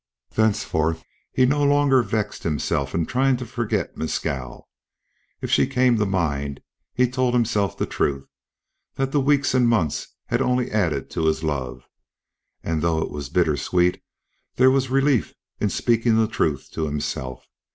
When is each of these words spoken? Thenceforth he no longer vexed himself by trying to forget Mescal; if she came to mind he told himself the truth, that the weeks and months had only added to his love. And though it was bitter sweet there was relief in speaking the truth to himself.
Thenceforth 0.31 1.03
he 1.31 1.45
no 1.45 1.61
longer 1.63 2.01
vexed 2.01 2.41
himself 2.41 2.93
by 2.93 3.03
trying 3.03 3.37
to 3.37 3.45
forget 3.45 3.95
Mescal; 3.95 4.67
if 5.41 5.51
she 5.51 5.67
came 5.67 5.99
to 5.99 6.07
mind 6.07 6.59
he 6.95 7.07
told 7.07 7.35
himself 7.35 7.77
the 7.77 7.85
truth, 7.85 8.27
that 8.95 9.11
the 9.11 9.19
weeks 9.21 9.53
and 9.53 9.69
months 9.69 10.07
had 10.25 10.41
only 10.41 10.71
added 10.71 11.11
to 11.11 11.25
his 11.27 11.43
love. 11.43 11.87
And 12.63 12.81
though 12.81 12.97
it 13.03 13.11
was 13.11 13.29
bitter 13.29 13.55
sweet 13.55 14.01
there 14.55 14.71
was 14.71 14.89
relief 14.89 15.35
in 15.59 15.69
speaking 15.69 16.17
the 16.17 16.27
truth 16.27 16.71
to 16.71 16.87
himself. 16.87 17.47